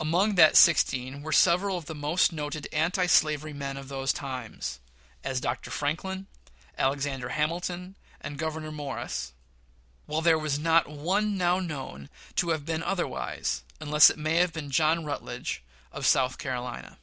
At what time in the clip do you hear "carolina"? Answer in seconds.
16.36-16.98